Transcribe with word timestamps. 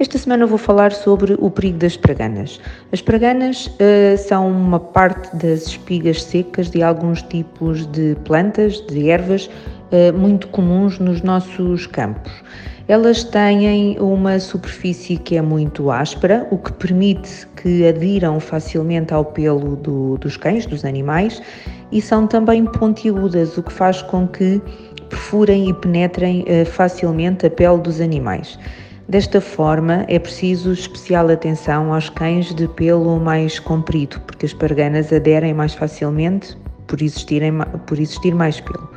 Esta 0.00 0.16
semana 0.16 0.46
vou 0.46 0.56
falar 0.56 0.92
sobre 0.92 1.36
o 1.38 1.50
perigo 1.50 1.76
das 1.76 1.94
praganas. 1.94 2.58
As 2.90 3.02
praganas 3.02 3.66
uh, 3.66 4.16
são 4.16 4.50
uma 4.50 4.80
parte 4.80 5.36
das 5.36 5.66
espigas 5.66 6.22
secas 6.22 6.70
de 6.70 6.82
alguns 6.82 7.20
tipos 7.24 7.84
de 7.84 8.16
plantas, 8.24 8.80
de 8.86 9.10
ervas, 9.10 9.50
uh, 9.92 10.18
muito 10.18 10.48
comuns 10.48 10.98
nos 10.98 11.20
nossos 11.20 11.86
campos. 11.86 12.32
Elas 12.88 13.24
têm 13.24 13.98
uma 14.00 14.40
superfície 14.40 15.18
que 15.18 15.36
é 15.36 15.42
muito 15.42 15.90
áspera, 15.90 16.48
o 16.50 16.56
que 16.56 16.72
permite 16.72 17.46
que 17.62 17.86
adiram 17.86 18.40
facilmente 18.40 19.12
ao 19.12 19.22
pelo 19.22 19.76
do, 19.76 20.16
dos 20.16 20.34
cães, 20.34 20.64
dos 20.64 20.82
animais, 20.82 21.42
e 21.92 22.00
são 22.00 22.26
também 22.26 22.64
pontiagudas, 22.64 23.58
o 23.58 23.62
que 23.62 23.70
faz 23.70 24.00
com 24.00 24.26
que 24.26 24.62
perfurem 25.10 25.68
e 25.68 25.74
penetrem 25.74 26.42
uh, 26.44 26.64
facilmente 26.64 27.44
a 27.44 27.50
pele 27.50 27.76
dos 27.80 28.00
animais. 28.00 28.58
Desta 29.10 29.40
forma, 29.40 30.04
é 30.06 30.20
preciso 30.20 30.70
especial 30.70 31.28
atenção 31.30 31.92
aos 31.92 32.08
cães 32.08 32.54
de 32.54 32.68
pelo 32.68 33.18
mais 33.18 33.58
comprido, 33.58 34.20
porque 34.20 34.46
as 34.46 34.54
parganas 34.54 35.12
aderem 35.12 35.52
mais 35.52 35.74
facilmente 35.74 36.56
por, 36.86 37.02
existirem, 37.02 37.52
por 37.88 37.98
existir 37.98 38.32
mais 38.32 38.60
pelo. 38.60 38.88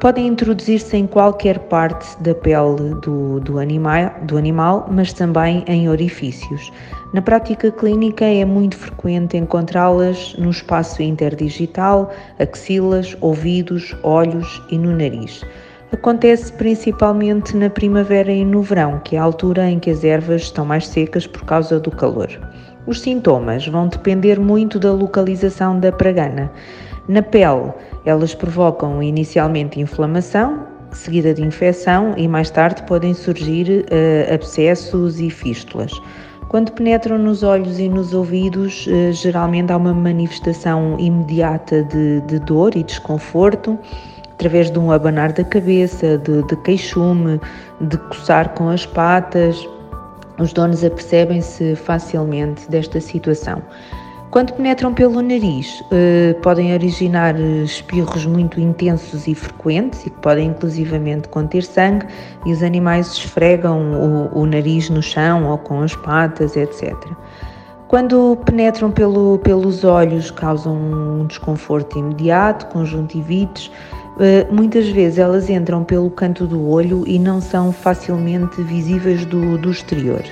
Podem 0.00 0.28
introduzir-se 0.28 0.96
em 0.96 1.06
qualquer 1.06 1.58
parte 1.58 2.18
da 2.22 2.34
pele 2.34 2.94
do, 3.02 3.38
do, 3.40 3.58
animal, 3.58 4.10
do 4.22 4.38
animal, 4.38 4.88
mas 4.90 5.12
também 5.12 5.62
em 5.66 5.86
orifícios. 5.86 6.72
Na 7.12 7.20
prática 7.20 7.70
clínica 7.70 8.24
é 8.24 8.42
muito 8.42 8.78
frequente 8.78 9.36
encontrá-las 9.36 10.34
no 10.38 10.48
espaço 10.48 11.02
interdigital, 11.02 12.10
axilas, 12.38 13.14
ouvidos, 13.20 13.94
olhos 14.02 14.62
e 14.70 14.78
no 14.78 14.92
nariz. 14.92 15.44
Acontece 15.92 16.52
principalmente 16.52 17.56
na 17.56 17.70
primavera 17.70 18.32
e 18.32 18.44
no 18.44 18.60
verão, 18.60 19.00
que 19.04 19.14
é 19.14 19.18
a 19.20 19.22
altura 19.22 19.70
em 19.70 19.78
que 19.78 19.90
as 19.90 20.02
ervas 20.02 20.42
estão 20.42 20.64
mais 20.64 20.88
secas 20.88 21.28
por 21.28 21.44
causa 21.44 21.78
do 21.78 21.92
calor. 21.92 22.28
Os 22.86 23.00
sintomas 23.00 23.66
vão 23.68 23.86
depender 23.86 24.38
muito 24.38 24.80
da 24.80 24.92
localização 24.92 25.78
da 25.78 25.92
pragana. 25.92 26.50
Na 27.08 27.22
pele, 27.22 27.72
elas 28.04 28.34
provocam 28.34 29.00
inicialmente 29.00 29.80
inflamação, 29.80 30.66
seguida 30.90 31.32
de 31.32 31.42
infecção 31.42 32.14
e 32.16 32.26
mais 32.26 32.50
tarde 32.50 32.82
podem 32.82 33.14
surgir 33.14 33.86
uh, 33.86 34.34
abscessos 34.34 35.20
e 35.20 35.30
fístulas. 35.30 35.92
Quando 36.48 36.72
penetram 36.72 37.18
nos 37.18 37.42
olhos 37.42 37.78
e 37.78 37.88
nos 37.88 38.12
ouvidos, 38.12 38.88
uh, 38.88 39.12
geralmente 39.12 39.72
há 39.72 39.76
uma 39.76 39.94
manifestação 39.94 40.96
imediata 40.98 41.84
de, 41.84 42.20
de 42.22 42.40
dor 42.40 42.76
e 42.76 42.82
desconforto 42.82 43.78
através 44.36 44.70
de 44.70 44.78
um 44.78 44.92
abanar 44.92 45.32
da 45.32 45.42
cabeça, 45.42 46.18
de, 46.18 46.42
de 46.42 46.56
queixume, 46.56 47.40
de 47.80 47.96
coçar 47.96 48.50
com 48.50 48.68
as 48.68 48.84
patas. 48.84 49.66
Os 50.38 50.52
donos 50.52 50.84
apercebem-se 50.84 51.74
facilmente 51.74 52.70
desta 52.70 53.00
situação. 53.00 53.62
Quando 54.30 54.52
penetram 54.52 54.92
pelo 54.92 55.22
nariz, 55.22 55.82
eh, 55.90 56.34
podem 56.42 56.74
originar 56.74 57.40
espirros 57.40 58.26
muito 58.26 58.60
intensos 58.60 59.26
e 59.26 59.34
frequentes 59.34 60.04
e 60.04 60.10
que 60.10 60.20
podem 60.20 60.48
inclusivamente 60.48 61.28
conter 61.28 61.62
sangue 61.62 62.06
e 62.44 62.52
os 62.52 62.62
animais 62.62 63.12
esfregam 63.12 63.92
o, 63.94 64.40
o 64.40 64.44
nariz 64.44 64.90
no 64.90 65.00
chão 65.00 65.48
ou 65.48 65.56
com 65.56 65.80
as 65.80 65.96
patas, 65.96 66.54
etc. 66.54 66.92
Quando 67.88 68.36
penetram 68.44 68.90
pelo, 68.90 69.38
pelos 69.38 69.84
olhos, 69.84 70.30
causam 70.30 70.74
um 70.74 71.26
desconforto 71.26 71.96
imediato, 71.98 72.66
conjuntivites, 72.66 73.70
muitas 74.50 74.88
vezes 74.88 75.18
elas 75.18 75.50
entram 75.50 75.84
pelo 75.84 76.10
canto 76.10 76.46
do 76.46 76.68
olho 76.68 77.04
e 77.06 77.18
não 77.18 77.40
são 77.40 77.72
facilmente 77.72 78.62
visíveis 78.62 79.24
do, 79.26 79.58
do 79.58 79.70
exterior. 79.70 80.22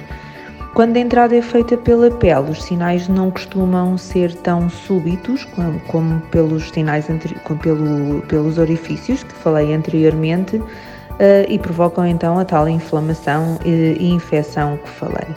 Quando 0.74 0.96
a 0.96 1.00
entrada 1.00 1.36
é 1.36 1.40
feita 1.40 1.76
pela 1.76 2.10
pele, 2.10 2.50
os 2.50 2.64
sinais 2.64 3.06
não 3.06 3.30
costumam 3.30 3.96
ser 3.96 4.34
tão 4.34 4.68
súbitos 4.68 5.44
como, 5.44 5.78
como 5.82 6.20
pelos 6.32 6.68
sinais 6.70 7.06
como 7.44 7.60
pelo, 7.60 8.22
pelos 8.22 8.58
orifícios 8.58 9.22
que 9.22 9.32
falei 9.34 9.72
anteriormente 9.72 10.56
uh, 10.56 10.64
e 11.48 11.60
provocam 11.60 12.04
então 12.04 12.40
a 12.40 12.44
tal 12.44 12.68
inflamação 12.68 13.56
e, 13.64 13.96
e 14.00 14.10
infecção 14.10 14.76
que 14.78 14.90
falei. 14.90 15.28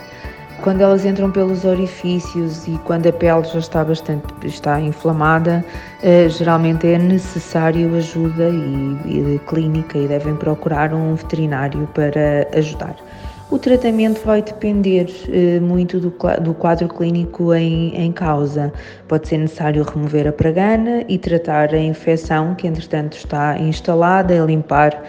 Quando 0.62 0.80
elas 0.80 1.04
entram 1.04 1.30
pelos 1.30 1.64
orifícios 1.64 2.66
e 2.66 2.76
quando 2.84 3.06
a 3.06 3.12
pele 3.12 3.44
já 3.44 3.60
está 3.60 3.84
bastante 3.84 4.24
está 4.44 4.80
inflamada, 4.80 5.64
eh, 6.02 6.28
geralmente 6.28 6.86
é 6.86 6.98
necessário 6.98 7.94
ajuda 7.94 8.48
e, 8.48 9.34
e 9.36 9.40
clínica 9.46 9.96
e 9.96 10.08
devem 10.08 10.34
procurar 10.34 10.92
um 10.92 11.14
veterinário 11.14 11.88
para 11.94 12.48
ajudar. 12.58 12.96
O 13.50 13.58
tratamento 13.58 14.20
vai 14.26 14.42
depender 14.42 15.06
eh, 15.28 15.60
muito 15.60 16.00
do, 16.00 16.12
do, 16.42 16.52
quadro 16.52 16.88
clínico 16.88 17.54
em, 17.54 17.94
em, 17.94 18.12
causa. 18.12 18.72
Pode 19.06 19.28
ser 19.28 19.38
necessário 19.38 19.82
remover 19.84 20.26
a 20.26 20.32
pragana 20.32 21.04
e 21.08 21.16
tratar 21.18 21.72
a 21.72 21.78
infecção 21.78 22.54
que, 22.56 22.66
entretanto, 22.66 23.16
está 23.16 23.56
instalada 23.58 24.34
e 24.34 24.44
limpar 24.44 25.02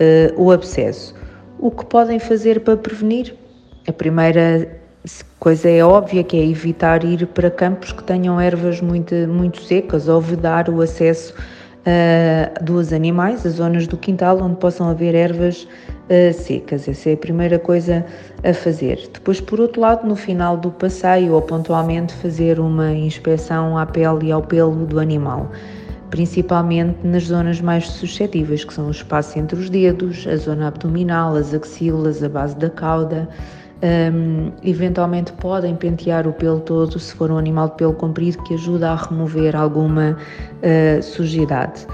eh, 0.00 0.34
o 0.36 0.50
abscesso. 0.50 1.14
O 1.60 1.70
que 1.70 1.86
podem 1.86 2.18
fazer 2.18 2.60
para 2.60 2.76
prevenir? 2.76 3.34
A 3.88 3.92
primeira 3.92 4.84
coisa 5.38 5.68
é 5.68 5.84
óbvia 5.84 6.24
que 6.24 6.36
é 6.36 6.44
evitar 6.44 7.04
ir 7.04 7.26
para 7.28 7.50
campos 7.50 7.92
que 7.92 8.02
tenham 8.02 8.40
ervas 8.40 8.80
muito, 8.80 9.14
muito 9.28 9.62
secas 9.62 10.08
ou 10.08 10.20
vedar 10.20 10.68
o 10.68 10.80
acesso 10.80 11.34
uh, 11.34 12.64
dos 12.64 12.92
animais 12.92 13.46
a 13.46 13.50
zonas 13.50 13.86
do 13.86 13.96
quintal 13.96 14.40
onde 14.40 14.56
possam 14.56 14.88
haver 14.88 15.14
ervas 15.14 15.62
uh, 15.62 16.32
secas. 16.32 16.88
Essa 16.88 17.10
é 17.10 17.12
a 17.14 17.16
primeira 17.16 17.58
coisa 17.58 18.04
a 18.42 18.52
fazer. 18.52 19.08
Depois, 19.12 19.40
por 19.40 19.60
outro 19.60 19.80
lado, 19.80 20.06
no 20.06 20.16
final 20.16 20.56
do 20.56 20.70
passeio 20.70 21.32
ou 21.32 21.42
pontualmente 21.42 22.12
fazer 22.14 22.58
uma 22.58 22.92
inspeção 22.92 23.78
à 23.78 23.86
pele 23.86 24.26
e 24.26 24.32
ao 24.32 24.42
pelo 24.42 24.86
do 24.86 24.98
animal 24.98 25.50
principalmente 26.10 26.98
nas 27.04 27.24
zonas 27.24 27.60
mais 27.60 27.88
suscetíveis, 27.88 28.64
que 28.64 28.72
são 28.72 28.86
o 28.86 28.90
espaço 28.92 29.38
entre 29.38 29.58
os 29.58 29.68
dedos, 29.68 30.24
a 30.26 30.36
zona 30.36 30.68
abdominal, 30.68 31.34
as 31.34 31.52
axilas, 31.52 32.22
a 32.22 32.28
base 32.28 32.56
da 32.56 32.70
cauda, 32.70 33.28
um, 33.82 34.52
eventualmente 34.62 35.32
podem 35.34 35.74
pentear 35.76 36.26
o 36.26 36.32
pelo 36.32 36.60
todo 36.60 36.98
se 36.98 37.14
for 37.14 37.30
um 37.30 37.38
animal 37.38 37.68
de 37.68 37.76
pelo 37.76 37.92
comprido 37.92 38.42
que 38.44 38.54
ajuda 38.54 38.90
a 38.90 38.96
remover 38.96 39.54
alguma 39.54 40.16
uh, 40.16 41.02
sujidade. 41.02 41.86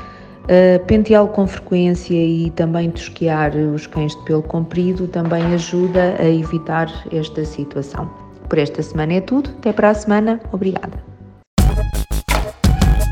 Uh, 0.44 0.84
Penteá-lo 0.86 1.28
com 1.28 1.46
frequência 1.46 2.14
e 2.14 2.50
também 2.50 2.90
tosquear 2.90 3.54
os 3.56 3.86
cães 3.86 4.14
de 4.16 4.24
pelo 4.24 4.42
comprido 4.42 5.06
também 5.06 5.42
ajuda 5.54 6.16
a 6.18 6.28
evitar 6.28 6.92
esta 7.12 7.44
situação. 7.44 8.10
Por 8.48 8.58
esta 8.58 8.82
semana 8.82 9.14
é 9.14 9.20
tudo. 9.20 9.50
Até 9.58 9.72
para 9.72 9.90
a 9.90 9.94
semana. 9.94 10.40
Obrigada. 10.52 11.11